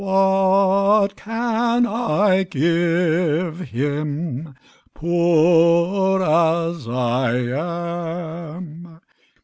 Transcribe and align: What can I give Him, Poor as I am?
What 0.03 1.15
can 1.15 1.85
I 1.85 2.41
give 2.41 3.59
Him, 3.59 4.55
Poor 4.95 6.23
as 6.23 6.87
I 6.87 7.33
am? 7.35 8.99